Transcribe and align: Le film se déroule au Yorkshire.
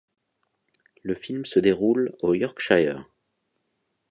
Le 1.03 1.13
film 1.13 1.45
se 1.45 1.59
déroule 1.59 2.15
au 2.23 2.33
Yorkshire. 2.33 3.05